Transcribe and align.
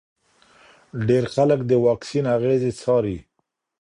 ډېر 1.07 1.23
خلک 1.33 1.59
د 1.69 1.71
واکسین 1.85 2.25
اغېزې 2.35 2.71
څاري. 2.81 3.17